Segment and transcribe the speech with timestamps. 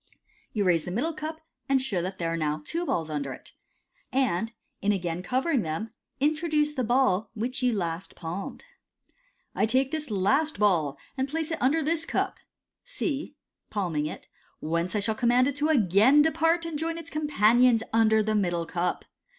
[0.51, 3.51] You raise the middle cup, and show that there are now two balls under it,
[4.11, 8.63] and, in again covering them, introduce the ball which you last palmed."
[9.53, 12.39] I take this last ball, and place it under this cup
[12.83, 13.35] "(C)—
[13.77, 14.27] palming it—
[14.63, 18.33] u whence I shall command it to again depart, and join its companions under the
[18.33, 19.05] middle cup.